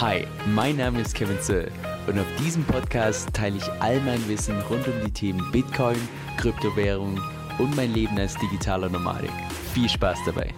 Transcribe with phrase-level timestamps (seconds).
[0.00, 1.70] Hi, mein Name ist Kevin Zöll
[2.06, 5.98] und auf diesem Podcast teile ich all mein Wissen rund um die Themen Bitcoin,
[6.38, 7.20] Kryptowährung
[7.58, 9.30] und mein Leben als digitaler Nomadik.
[9.74, 10.54] Viel Spaß dabei!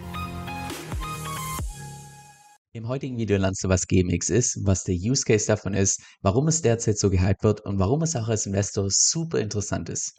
[2.72, 6.46] Im heutigen Video lernst du, was GMX ist, was der Use Case davon ist, warum
[6.46, 10.14] es derzeit so gehypt wird und warum es auch als Investor super interessant ist.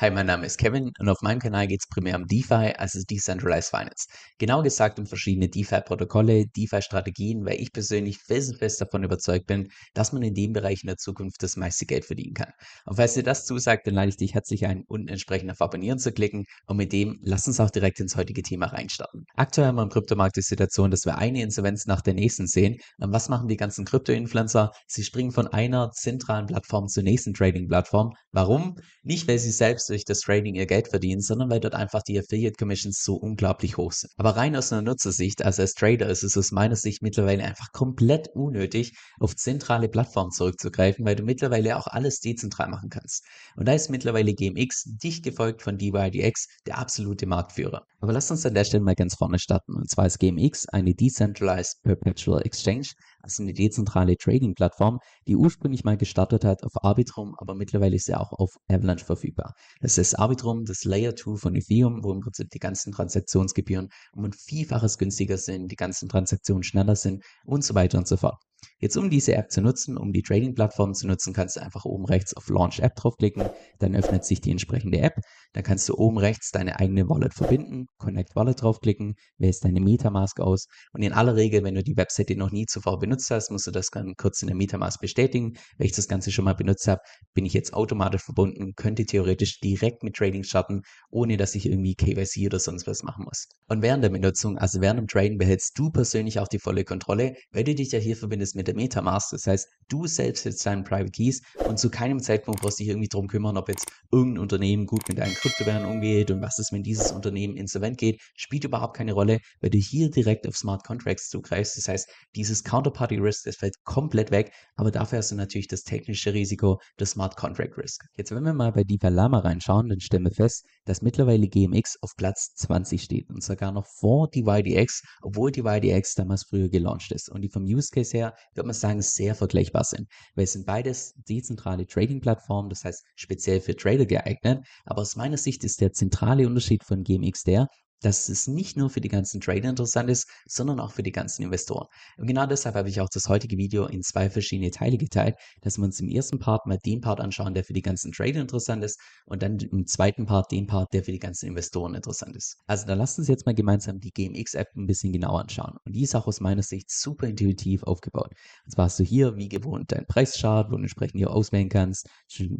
[0.00, 3.00] Hi, mein Name ist Kevin und auf meinem Kanal geht es primär um DeFi, also
[3.10, 4.06] Decentralized Finance.
[4.38, 10.22] Genau gesagt um verschiedene DeFi-Protokolle, DeFi-Strategien, weil ich persönlich felsenfest davon überzeugt bin, dass man
[10.22, 12.50] in dem Bereich in der Zukunft das meiste Geld verdienen kann.
[12.86, 15.98] Und falls dir das zusagt, dann lade ich dich herzlich ein, unten entsprechend auf Abonnieren
[15.98, 19.26] zu klicken und mit dem lass uns auch direkt ins heutige Thema reinstarten.
[19.36, 22.78] Aktuell haben wir im Kryptomarkt die Situation, dass wir eine Insolvenz nach der nächsten sehen.
[22.96, 24.72] Und was machen die ganzen Krypto-Influencer?
[24.86, 28.14] Sie springen von einer zentralen Plattform zur nächsten Trading-Plattform.
[28.32, 28.76] Warum?
[29.02, 32.18] Nicht, weil sie selbst durch das Trading ihr Geld verdienen, sondern weil dort einfach die
[32.18, 34.12] Affiliate Commissions so unglaublich hoch sind.
[34.16, 37.72] Aber rein aus einer Nutzersicht, also als Trader, ist es aus meiner Sicht mittlerweile einfach
[37.72, 43.24] komplett unnötig, auf zentrale Plattformen zurückzugreifen, weil du mittlerweile auch alles dezentral machen kannst.
[43.56, 47.84] Und da ist mittlerweile GMX dicht gefolgt von DYDX der absolute Marktführer.
[48.00, 49.74] Aber lass uns an der Stelle mal ganz vorne starten.
[49.74, 52.88] Und zwar ist GMX eine Decentralized Perpetual Exchange,
[53.22, 58.14] also eine dezentrale Trading-Plattform, die ursprünglich mal gestartet hat auf Arbitrum, aber mittlerweile ist sie
[58.14, 59.54] auch auf Avalanche verfügbar.
[59.80, 64.24] Das ist Arbitrum, das Layer 2 von Ethereum, wo im Prinzip die ganzen Transaktionsgebühren um
[64.24, 68.49] ein Vielfaches günstiger sind, die ganzen Transaktionen schneller sind und so weiter und so fort.
[68.78, 72.06] Jetzt, um diese App zu nutzen, um die Trading-Plattform zu nutzen, kannst du einfach oben
[72.06, 73.48] rechts auf Launch App draufklicken.
[73.78, 75.20] Dann öffnet sich die entsprechende App.
[75.52, 80.40] Dann kannst du oben rechts deine eigene Wallet verbinden, Connect Wallet draufklicken, wählst deine Metamask
[80.40, 80.66] aus.
[80.92, 83.70] Und in aller Regel, wenn du die Webseite noch nie zuvor benutzt hast, musst du
[83.70, 85.54] das dann kurz in der Metamask bestätigen.
[85.76, 87.00] Wenn ich das Ganze schon mal benutzt habe,
[87.34, 91.94] bin ich jetzt automatisch verbunden, könnte theoretisch direkt mit Trading starten, ohne dass ich irgendwie
[91.94, 93.48] KYC oder sonst was machen muss.
[93.68, 97.34] Und während der Benutzung, also während dem Trading, behältst du persönlich auch die volle Kontrolle,
[97.52, 99.30] weil du dich ja hier verbindest ist mit der Metamask.
[99.30, 102.90] Das heißt, du selbst setzt deinen Private Keys und zu keinem Zeitpunkt brauchst du dich
[102.90, 106.72] irgendwie darum kümmern, ob jetzt irgendein Unternehmen gut mit deinen Kryptowährungen umgeht und was ist,
[106.72, 110.84] wenn dieses Unternehmen insolvent geht, spielt überhaupt keine Rolle, weil du hier direkt auf Smart
[110.84, 111.76] Contracts zugreifst.
[111.76, 115.82] Das heißt, dieses Counterparty Risk, das fällt komplett weg, aber dafür hast du natürlich das
[115.82, 118.04] technische Risiko des Smart Contract Risk.
[118.16, 121.98] Jetzt, wenn wir mal bei DeFi Lama reinschauen, dann stellen wir fest, dass mittlerweile GMX
[122.00, 127.28] auf Platz 20 steht und sogar noch vor DYDX, obwohl DYDX damals früher gelauncht ist.
[127.28, 130.08] Und die vom Use Case her würde man sagen, sehr vergleichbar sind.
[130.34, 134.64] Weil es sind beides dezentrale Trading-Plattformen, das heißt speziell für Trader geeignet.
[134.84, 137.68] Aber aus meiner Sicht ist der zentrale Unterschied von GMX der,
[138.00, 141.42] dass es nicht nur für die ganzen Trader interessant ist, sondern auch für die ganzen
[141.42, 141.86] Investoren.
[142.16, 145.78] Und genau deshalb habe ich auch das heutige Video in zwei verschiedene Teile geteilt, dass
[145.78, 148.84] wir uns im ersten Part mal den Part anschauen, der für die ganzen Trader interessant
[148.84, 152.56] ist und dann im zweiten Part den Part, der für die ganzen Investoren interessant ist.
[152.66, 155.76] Also da lasst uns jetzt mal gemeinsam die GMX-App ein bisschen genauer anschauen.
[155.84, 158.32] Und die ist auch aus meiner Sicht super intuitiv aufgebaut.
[158.64, 162.08] Und zwar hast du hier wie gewohnt deinen Preischart, wo du entsprechend hier auswählen kannst,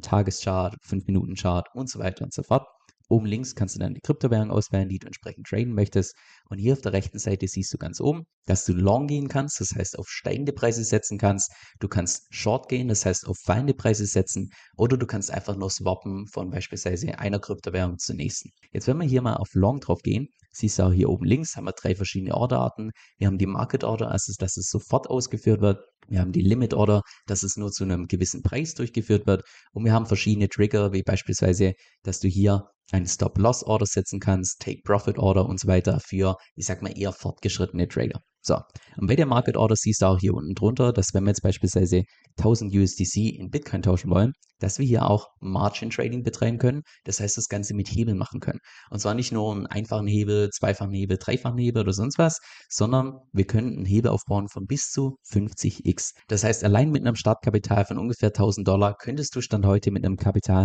[0.03, 2.67] Tageschart, 5-Minuten-Chart und so weiter und so fort.
[3.11, 6.15] Oben links kannst du dann die Kryptowährung auswählen, die du entsprechend traden möchtest.
[6.49, 9.61] Und hier auf der rechten Seite siehst du ganz oben, dass du long gehen kannst,
[9.61, 11.53] das heißt auf steigende Preise setzen kannst.
[11.81, 14.51] Du kannst short gehen, das heißt auf fallende Preise setzen.
[14.77, 18.51] Oder du kannst einfach nur swappen von beispielsweise einer Kryptowährung zur nächsten.
[18.71, 21.57] Jetzt, wenn wir hier mal auf long drauf gehen, siehst du auch hier oben links,
[21.57, 22.93] haben wir drei verschiedene Orderarten.
[23.19, 25.85] Wir haben die Market Order, also dass es sofort ausgeführt wird.
[26.11, 29.45] Wir haben die Limit Order, dass es nur zu einem gewissen Preis durchgeführt wird.
[29.73, 35.47] Und wir haben verschiedene Trigger, wie beispielsweise, dass du hier eine Stop-Loss-Order setzen kannst, Take-Profit-Order
[35.47, 38.21] und so weiter für, ich sag mal, eher fortgeschrittene Trader.
[38.43, 38.57] So,
[38.97, 41.43] und bei der Market Order siehst du auch hier unten drunter, dass wenn wir jetzt
[41.43, 42.03] beispielsweise
[42.39, 46.83] 1000 USDC in Bitcoin tauschen wollen, dass wir hier auch Margin Trading betreiben können.
[47.05, 48.61] Das heißt, das Ganze mit Hebeln machen können.
[48.91, 52.39] Und zwar nicht nur einen einfachen Hebel, zweifachen Hebel, dreifachen Hebel oder sonst was,
[52.69, 56.13] sondern wir können einen Hebel aufbauen von bis zu 50x.
[56.29, 60.05] Das heißt, allein mit einem Startkapital von ungefähr 1000 Dollar könntest du Stand heute mit
[60.05, 60.61] einem Kapital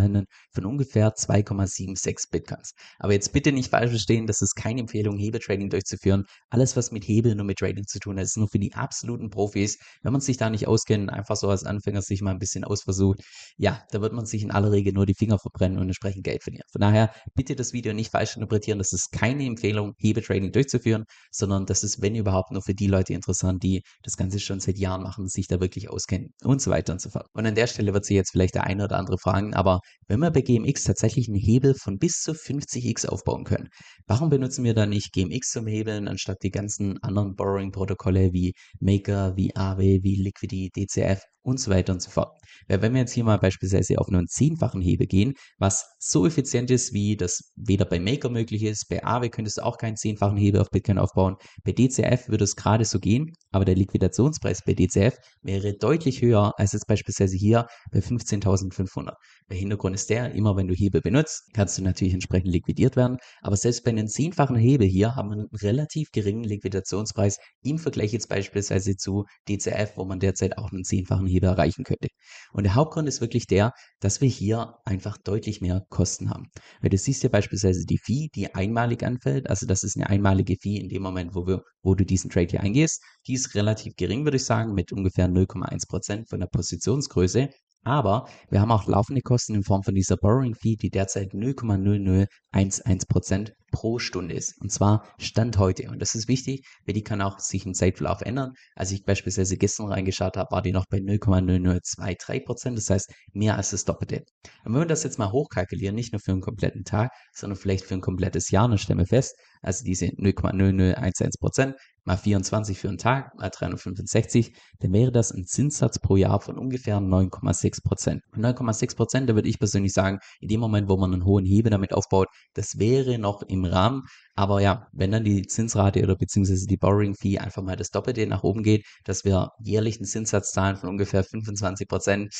[0.54, 2.74] von ungefähr 2,76 Bitcoins.
[3.00, 6.26] Aber jetzt bitte nicht falsch verstehen, das ist keine Empfehlung, Hebeltrading durchzuführen.
[6.50, 9.30] Alles, was mit Hebeln und mit Trading zu tun hat, ist nur für die absoluten
[9.30, 9.78] Profis.
[10.04, 13.22] Wenn man sich da nicht auskennt, einfach so als Anfänger sich mal ein bisschen ausversucht,
[13.58, 16.44] ja, da wird man sich in aller Regel nur die Finger verbrennen und entsprechend Geld
[16.44, 16.66] verlieren.
[16.72, 18.78] Von daher bitte das Video nicht falsch interpretieren.
[18.78, 23.14] Das ist keine Empfehlung, Hebetrading durchzuführen, sondern das ist, wenn überhaupt, nur für die Leute
[23.14, 26.94] interessant, die das Ganze schon seit Jahren machen, sich da wirklich auskennen und so weiter
[26.94, 27.26] und so fort.
[27.34, 30.20] Und an der Stelle wird sich jetzt vielleicht der eine oder andere fragen, aber wenn
[30.20, 33.70] wir bei GMX tatsächlich einen Hebel von bis zu 50x aufbauen können,
[34.06, 38.54] warum benutzen wir da nicht GMX zum Hebeln, anstatt die ganzen anderen Borrow Borrowing-Protokolle wie
[38.80, 42.38] Maker, wie Aave, wie Liquidity, DCF und so weiter und so fort.
[42.68, 46.26] Weil wenn wir jetzt hier mal beispielsweise beispielsweise auf einen zehnfachen Hebel gehen, was so
[46.26, 49.98] effizient ist, wie das weder bei Maker möglich ist, bei Aave könntest du auch keinen
[49.98, 54.62] zehnfachen Hebel auf Bitcoin aufbauen, bei DCF würde es gerade so gehen, aber der Liquidationspreis
[54.66, 59.14] bei DCF wäre deutlich höher als jetzt beispielsweise hier bei 15.500.
[59.50, 63.18] Der Hintergrund ist der, immer wenn du Hebel benutzt, kannst du natürlich entsprechend liquidiert werden,
[63.42, 68.14] aber selbst bei einem zehnfachen Hebel hier haben wir einen relativ geringen Liquidationspreis im Vergleich
[68.14, 72.08] jetzt beispielsweise zu DCF, wo man derzeit auch einen zehnfachen Hebel erreichen könnte.
[72.54, 73.65] Und der Hauptgrund ist wirklich der,
[74.00, 76.48] dass wir hier einfach deutlich mehr Kosten haben.
[76.82, 80.56] Weil du siehst ja beispielsweise die Fee, die einmalig anfällt, also das ist eine einmalige
[80.62, 83.96] Fee in dem Moment, wo, wir, wo du diesen Trade hier eingehst, die ist relativ
[83.96, 87.50] gering, würde ich sagen, mit ungefähr 0,1% von der Positionsgröße.
[87.84, 93.52] Aber wir haben auch laufende Kosten in Form von dieser Borrowing Fee, die derzeit 0,0011%
[93.76, 94.56] pro Stunde ist.
[94.62, 95.90] Und zwar Stand heute.
[95.90, 98.54] Und das ist wichtig, weil die kann auch sich im Zeitverlauf ändern.
[98.74, 102.76] Als ich beispielsweise gestern reingeschaut habe, war die noch bei 0,0023%.
[102.76, 104.24] Das heißt, mehr als das Doppelte.
[104.64, 107.84] Und wenn wir das jetzt mal hochkalkulieren, nicht nur für einen kompletten Tag, sondern vielleicht
[107.84, 111.74] für ein komplettes Jahr, dann stellen wir fest, also diese 0,0011%
[112.06, 116.58] mal 24 für einen Tag, mal 365, dann wäre das ein Zinssatz pro Jahr von
[116.58, 118.22] ungefähr 9,6 Prozent.
[118.36, 121.72] 9,6 Prozent, da würde ich persönlich sagen, in dem Moment, wo man einen hohen Hebel
[121.72, 124.04] damit aufbaut, das wäre noch im Rahmen.
[124.36, 128.28] Aber ja, wenn dann die Zinsrate oder beziehungsweise die Borrowing Fee einfach mal das Doppelte
[128.28, 132.34] nach oben geht, dass wir jährlich einen Zinssatz zahlen von ungefähr 25 Prozent,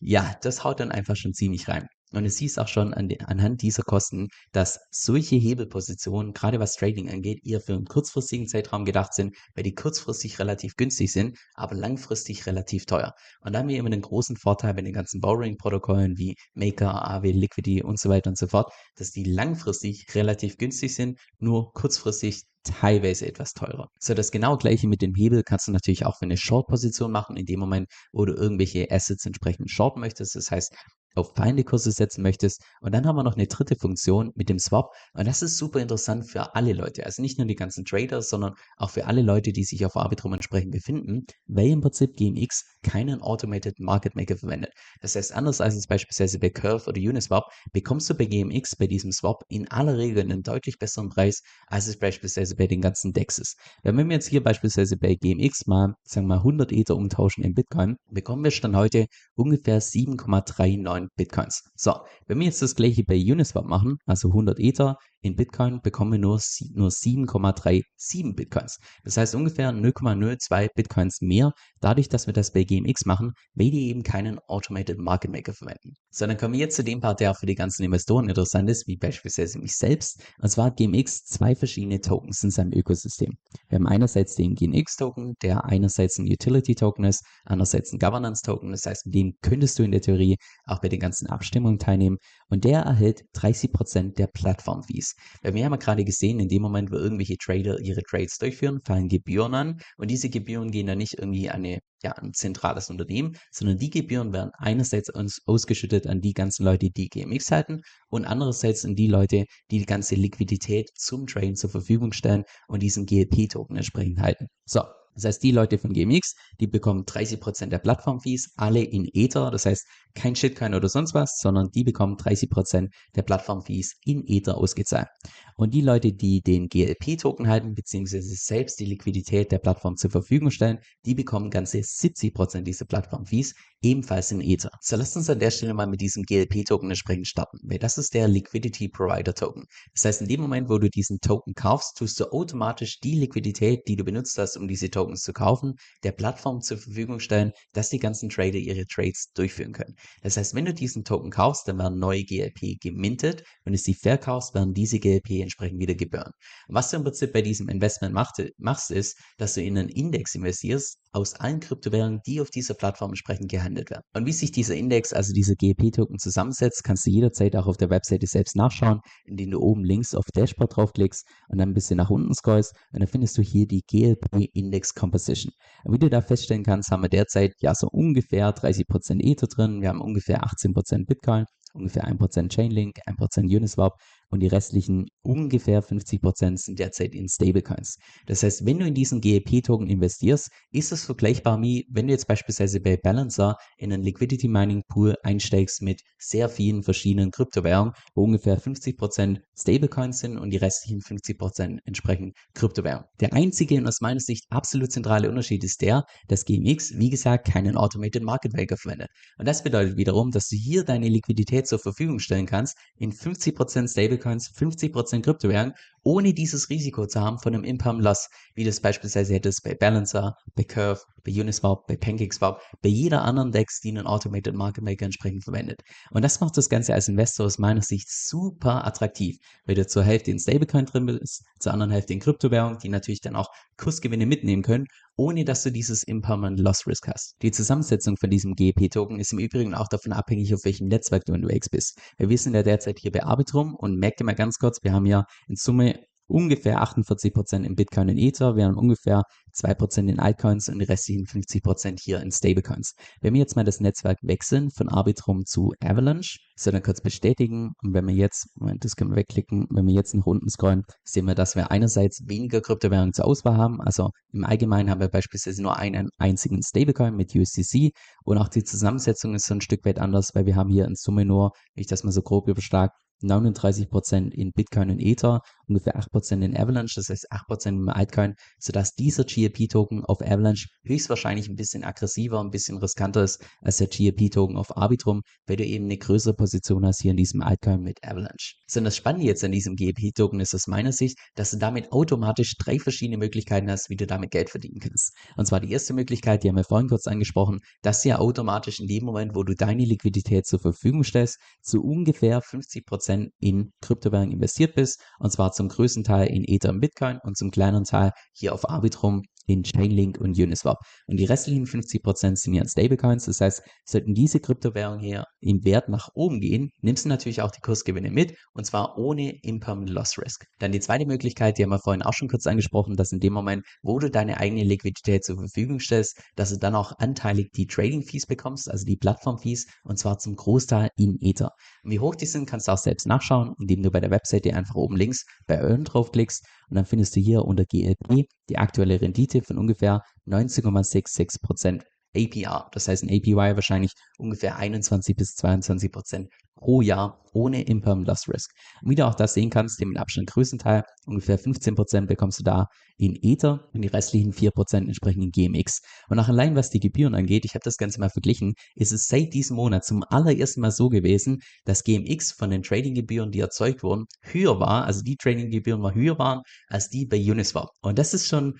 [0.00, 1.86] ja, das haut dann einfach schon ziemlich rein.
[2.16, 7.10] Und es siehst auch schon an anhand dieser Kosten, dass solche Hebelpositionen, gerade was Trading
[7.10, 11.74] angeht, eher für einen kurzfristigen Zeitraum gedacht sind, weil die kurzfristig relativ günstig sind, aber
[11.74, 13.14] langfristig relativ teuer.
[13.40, 17.30] Und da haben wir immer den großen Vorteil bei den ganzen Borrowing-Protokollen wie Maker, AW,
[17.30, 22.44] Liquidity und so weiter und so fort, dass die langfristig relativ günstig sind, nur kurzfristig
[22.64, 23.88] teilweise etwas teurer.
[24.00, 27.36] So, das genau gleiche mit dem Hebel kannst du natürlich auch für eine Short-Position machen,
[27.36, 30.34] in dem Moment, wo du irgendwelche Assets entsprechend short möchtest.
[30.34, 30.74] Das heißt,
[31.14, 32.62] auf Feinde-Kurse setzen möchtest.
[32.80, 34.92] Und dann haben wir noch eine dritte Funktion mit dem Swap.
[35.12, 37.04] Und das ist super interessant für alle Leute.
[37.06, 40.32] Also nicht nur die ganzen Traders, sondern auch für alle Leute, die sich auf Arbitrum
[40.32, 44.72] entsprechend befinden, weil im Prinzip GMX keinen Automated Market Maker verwendet.
[45.00, 48.86] Das heißt, anders als es beispielsweise bei Curve oder Uniswap, bekommst du bei GMX bei
[48.86, 53.12] diesem Swap in aller Regel einen deutlich besseren Preis, als es beispielsweise bei den ganzen
[53.12, 53.56] DEXs.
[53.82, 57.54] Wenn wir jetzt hier beispielsweise bei GMX mal, sagen wir mal 100 Ether umtauschen in
[57.54, 61.70] Bitcoin, bekommen wir dann heute ungefähr 7,39 Bitcoins.
[61.76, 61.94] So,
[62.26, 66.18] wenn wir jetzt das gleiche bei Uniswap machen, also 100 Ether in Bitcoin bekommen wir
[66.18, 66.38] nur,
[66.74, 68.78] nur 7,37 Bitcoins.
[69.04, 73.88] Das heißt ungefähr 0,02 Bitcoins mehr, dadurch, dass wir das bei GMX machen, weil die
[73.88, 75.94] eben keinen Automated Market Maker verwenden.
[76.10, 78.68] So, dann kommen wir jetzt zu dem Part, der auch für die ganzen Investoren interessant
[78.68, 80.22] ist, wie beispielsweise mich selbst.
[80.40, 83.38] Und zwar hat GMX zwei verschiedene Tokens in seinem Ökosystem.
[83.68, 88.72] Wir haben einerseits den GNX-Token, der einerseits ein Utility-Token ist, andererseits ein Governance-Token.
[88.72, 90.36] Das heißt, mit dem könntest du in der Theorie
[90.66, 92.18] auch bei den ganzen Abstimmungen teilnehmen.
[92.48, 95.13] Und der erhält 30% der Plattform-Fees.
[95.42, 98.80] Weil wir haben ja gerade gesehen, in dem Moment, wo irgendwelche Trader ihre Trades durchführen,
[98.84, 102.90] fallen Gebühren an und diese Gebühren gehen dann nicht irgendwie an eine ja, ein zentrales
[102.90, 107.80] Unternehmen, sondern die Gebühren werden einerseits uns ausgeschüttet an die ganzen Leute, die GMX halten
[108.08, 112.82] und andererseits an die Leute, die die ganze Liquidität zum Traden zur Verfügung stellen und
[112.82, 114.48] diesen GLP-Token entsprechend halten.
[114.66, 114.82] So,
[115.14, 119.50] das heißt, die Leute von GMX, die bekommen 30% der Plattform-Fees, alle in Ether.
[119.50, 124.56] Das heißt, kein Shitcoin oder sonst was, sondern die bekommen 30% der Plattform-Fees in Ether
[124.56, 125.08] ausgezahlt.
[125.56, 130.50] Und die Leute, die den GLP-Token halten, beziehungsweise selbst die Liquidität der Plattform zur Verfügung
[130.50, 134.70] stellen, die bekommen ganze 70% dieser Plattform-Fees, ebenfalls in Ether.
[134.80, 138.14] So lasst uns an der Stelle mal mit diesem GLP-Token entsprechend starten, weil das ist
[138.14, 139.64] der Liquidity Provider Token.
[139.92, 143.86] Das heißt, in dem Moment, wo du diesen Token kaufst, tust du automatisch die Liquidität,
[143.86, 147.90] die du benutzt hast, um diese Tokens zu kaufen, der Plattform zur Verfügung stellen, dass
[147.90, 149.94] die ganzen Trader ihre Trades durchführen können.
[150.22, 153.44] Das heißt, wenn du diesen Token kaufst, dann werden neue GLP gemintet.
[153.64, 156.32] Wenn du sie verkaufst, werden diese GLP entsprechend wieder gebühren.
[156.68, 160.34] was du im Prinzip bei diesem Investment macht, machst, ist, dass du in einen Index
[160.34, 164.02] investierst aus allen Kryptowährungen, die auf dieser Plattform entsprechend gehandelt werden.
[164.14, 167.90] Und wie sich dieser Index, also dieser GLP-Token zusammensetzt, kannst du jederzeit auch auf der
[167.90, 172.10] Webseite selbst nachschauen, indem du oben links auf Dashboard draufklickst und dann ein bisschen nach
[172.10, 175.52] unten scrollst und dann findest du hier die GLP Index Composition.
[175.84, 179.80] Und wie du da feststellen kannst, haben wir derzeit ja so ungefähr 30% Ether drin,
[179.80, 183.94] wir haben ungefähr 18% Bitcoin ungefähr 1% Chainlink, 1% Uniswap
[184.30, 187.96] und die restlichen ungefähr 50% sind derzeit in Stablecoins.
[188.26, 192.26] Das heißt, wenn du in diesen GEP-Token investierst, ist es vergleichbar wie wenn du jetzt
[192.26, 198.24] beispielsweise bei Balancer in einen Liquidity Mining Pool einsteigst mit sehr vielen verschiedenen Kryptowährungen, wo
[198.24, 203.06] ungefähr 50% Stablecoins sind und die restlichen 50% entsprechend Kryptowährungen.
[203.20, 207.48] Der einzige und aus meiner Sicht absolut zentrale Unterschied ist der, dass GMX, wie gesagt,
[207.48, 209.08] keinen Automated Market Maker verwendet.
[209.38, 213.90] Und das bedeutet wiederum, dass du hier deine Liquidität zur Verfügung stellen kannst in 50%
[213.90, 219.34] Stablecoins, 50% Kryptowährungen ohne dieses Risiko zu haben von einem Imperm Loss, wie das beispielsweise
[219.34, 224.06] hättest bei Balancer, bei Curve, bei Uniswap, bei PancakeSwap, bei jeder anderen Dex, die einen
[224.06, 225.80] Automated Market Maker entsprechend verwendet.
[226.10, 230.04] Und das macht das Ganze als Investor aus meiner Sicht super attraktiv, weil du zur
[230.04, 234.26] Hälfte in Stablecoin drin bist, zur anderen Hälfte in Kryptowährung, die natürlich dann auch Kursgewinne
[234.26, 237.36] mitnehmen können, ohne dass du dieses Impermanent Loss Risk hast.
[237.42, 241.32] Die Zusammensetzung von diesem GEP-Token ist im Übrigen auch davon abhängig, auf welchem Netzwerk du
[241.32, 241.98] unterwegs bist.
[242.18, 245.06] Wir sind ja derzeit hier bei Arbitrum und merkt dir mal ganz kurz, wir haben
[245.06, 245.93] ja in Summe
[246.26, 249.22] ungefähr 48% in Bitcoin und Ether, wir haben ungefähr
[249.54, 252.94] 2% in Altcoins und die restlichen 50% hier in Stablecoins.
[253.20, 257.72] Wenn wir jetzt mal das Netzwerk wechseln von Arbitrum zu Avalanche, so dann kurz bestätigen
[257.82, 260.82] und wenn wir jetzt, Moment, das können wir wegklicken, wenn wir jetzt nach unten scrollen,
[261.04, 265.08] sehen wir, dass wir einerseits weniger Kryptowährungen zur Auswahl haben, also im Allgemeinen haben wir
[265.08, 267.92] beispielsweise nur einen einzigen Stablecoin mit USDC
[268.24, 270.96] und auch die Zusammensetzung ist so ein Stück weit anders, weil wir haben hier in
[270.96, 275.96] Summe nur, wenn ich das mal so grob überschlage, 39% in Bitcoin und Ether, ungefähr
[275.96, 281.56] 8% in Avalanche, das heißt 8% im Altcoin, sodass dieser GEP-Token auf Avalanche höchstwahrscheinlich ein
[281.56, 285.98] bisschen aggressiver, ein bisschen riskanter ist als der GEP-Token auf Arbitrum, weil du eben eine
[285.98, 288.54] größere Position hast hier in diesem Altcoin mit Avalanche.
[288.66, 291.92] So, und das Spannende jetzt an diesem GEP-Token ist aus meiner Sicht, dass du damit
[291.92, 295.16] automatisch drei verschiedene Möglichkeiten hast, wie du damit Geld verdienen kannst.
[295.36, 298.80] Und zwar die erste Möglichkeit, die haben wir vorhin kurz angesprochen, dass du ja automatisch
[298.80, 303.03] in dem Moment, wo du deine Liquidität zur Verfügung stellst, zu ungefähr 50%
[303.38, 307.50] in Kryptowährungen investiert bist, und zwar zum größten Teil in Ether und Bitcoin und zum
[307.50, 310.78] kleineren Teil hier auf Arbitrum in Chainlink und Uniswap.
[311.06, 313.26] Und die restlichen 50% sind ja in Stablecoins.
[313.26, 317.50] Das heißt, sollten diese Kryptowährungen hier im Wert nach oben gehen, nimmst du natürlich auch
[317.50, 320.46] die Kursgewinne mit und zwar ohne Impermanent Loss Risk.
[320.58, 323.32] Dann die zweite Möglichkeit, die haben wir vorhin auch schon kurz angesprochen, dass in dem
[323.32, 327.66] Moment, wo du deine eigene Liquidität zur Verfügung stellst, dass du dann auch anteilig die
[327.66, 331.50] Trading Fees bekommst, also die Plattform Fees und zwar zum Großteil in Ether.
[331.82, 334.54] Und wie hoch die sind, kannst du auch selbst nachschauen, indem du bei der Webseite
[334.54, 339.00] einfach oben links bei Earn draufklickst und dann findest du hier unter GLP die aktuelle
[339.00, 341.82] Rendite von ungefähr 19,66%
[342.14, 342.68] APR.
[342.72, 348.28] Das heißt ein APY wahrscheinlich ungefähr 21 bis 22 Prozent pro Jahr ohne Imperm Loss
[348.28, 348.52] Risk.
[348.82, 352.38] Und wie du auch das sehen kannst, dem Abstand größten Teil, ungefähr 15 Prozent bekommst
[352.38, 355.80] du da in Ether und die restlichen 4 Prozent entsprechend in GMX.
[356.08, 359.08] Und auch allein was die Gebühren angeht, ich habe das Ganze mal verglichen, ist es
[359.08, 363.82] seit diesem Monat zum allerersten Mal so gewesen, dass GMX von den Tradinggebühren, die erzeugt
[363.82, 367.70] wurden, höher war, also die Tradinggebühren mal höher waren als die bei Uniswap.
[367.82, 368.54] Und das ist schon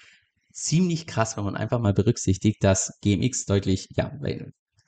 [0.55, 4.13] ziemlich krass, wenn man einfach mal berücksichtigt, dass GMX deutlich, ja,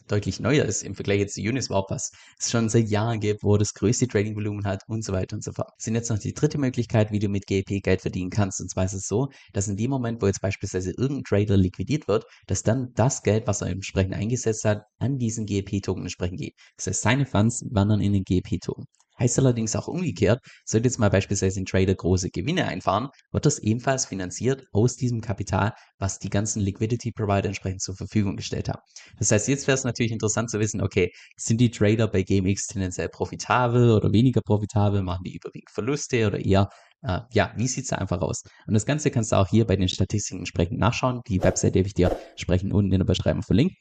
[0.09, 3.57] deutlich neuer ist im Vergleich jetzt zu Uniswap, was es schon seit Jahren gibt, wo
[3.57, 5.71] das größte Trading-Volumen hat und so weiter und so fort.
[5.79, 8.61] Sind jetzt noch die dritte Möglichkeit, wie du mit GEP Geld verdienen kannst.
[8.61, 12.07] Und zwar ist es so, dass in dem Moment, wo jetzt beispielsweise irgendein Trader liquidiert
[12.09, 16.55] wird, dass dann das Geld, was er entsprechend eingesetzt hat, an diesen GEP-Token entsprechend geht.
[16.77, 18.87] Das heißt, seine Funds wandern in den GEP-Token.
[19.19, 23.59] Heißt allerdings auch umgekehrt, sollte jetzt mal beispielsweise ein Trader große Gewinne einfahren, wird das
[23.59, 28.83] ebenfalls finanziert aus diesem Kapital, was die ganzen Liquidity Provider entsprechend zur Verfügung gestellt haben.
[29.19, 32.67] Das heißt, jetzt wäre es natürlich interessant zu wissen, okay, sind die Trader bei GameX
[32.67, 36.69] tendenziell profitabel oder weniger profitabel, machen die überwiegend Verluste oder eher
[37.03, 38.43] Uh, ja, wie sieht es da einfach aus?
[38.67, 41.21] Und das Ganze kannst du auch hier bei den Statistiken entsprechend nachschauen.
[41.29, 43.77] Die Website darf ich dir entsprechend unten in der Beschreibung verlinken.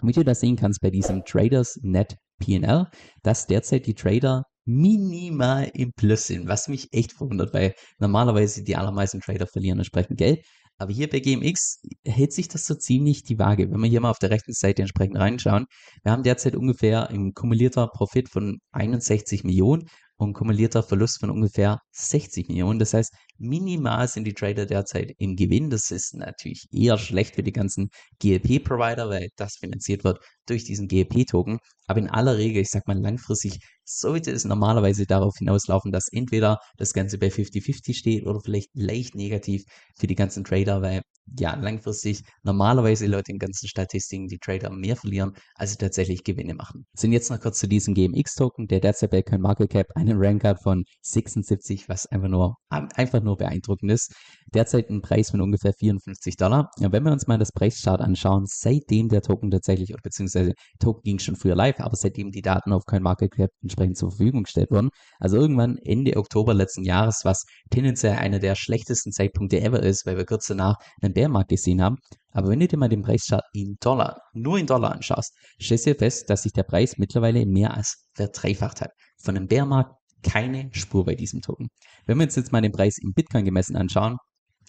[0.00, 2.86] Und wie du das sehen kannst bei diesem Traders Net PL,
[3.22, 8.76] dass derzeit die Trader minimal im Plus sind, was mich echt verwundert, weil normalerweise die
[8.76, 10.44] allermeisten Trader verlieren entsprechend Geld.
[10.78, 13.70] Aber hier bei GMX hält sich das so ziemlich die Waage.
[13.70, 15.66] Wenn wir hier mal auf der rechten Seite entsprechend reinschauen,
[16.02, 21.80] wir haben derzeit ungefähr ein kumulierter Profit von 61 Millionen und kumulierter Verlust von ungefähr
[21.92, 22.78] 60 Millionen.
[22.78, 25.70] Das heißt, minimal sind die Trader derzeit im Gewinn.
[25.70, 27.90] Das ist natürlich eher schlecht für die ganzen
[28.20, 31.58] GLP-Provider, weil das finanziert wird durch diesen GLP-Token.
[31.86, 36.58] Aber in aller Regel, ich sag mal langfristig, sollte es normalerweise darauf hinauslaufen, dass entweder
[36.78, 39.64] das Ganze bei 50-50 steht oder vielleicht leicht negativ
[39.98, 41.02] für die ganzen Trader, weil
[41.38, 46.54] ja, langfristig normalerweise laut den ganzen Statistiken die Trader mehr verlieren, als sie tatsächlich Gewinne
[46.54, 46.86] machen.
[46.94, 50.84] Sind jetzt noch kurz zu diesem GMX-Token, der derzeit bei CoinMarketCap einen Rank hat von
[51.02, 54.12] 76, was einfach nur, einfach nur beeindruckend ist.
[54.52, 56.70] Derzeit ein Preis von ungefähr 54 Dollar.
[56.78, 61.02] Ja, wenn wir uns mal das Preischart anschauen, seitdem der Token tatsächlich, oder beziehungsweise Token
[61.02, 64.90] ging schon früher live, aber seitdem die Daten auf CoinMarketCap entsprechend zur Verfügung gestellt wurden,
[65.18, 70.16] also irgendwann Ende Oktober letzten Jahres, was tendenziell einer der schlechtesten Zeitpunkte ever ist, weil
[70.16, 71.96] wir kurz danach einen Bärmarkt gesehen haben.
[72.32, 75.94] Aber wenn du dir mal den Preischart in Dollar, nur in Dollar anschaust, stellst du
[75.94, 78.90] fest, dass sich der Preis mittlerweile mehr als verdreifacht hat.
[79.22, 81.68] Von einem Bärmarkt keine Spur bei diesem Token.
[82.06, 84.16] Wenn wir uns jetzt mal den Preis in Bitcoin gemessen anschauen,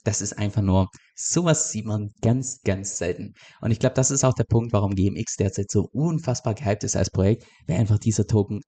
[0.05, 3.33] das ist einfach nur, sowas sieht man ganz, ganz selten.
[3.61, 6.95] Und ich glaube, das ist auch der Punkt, warum GMX derzeit so unfassbar gehypt ist
[6.95, 8.61] als Projekt, weil einfach dieser Token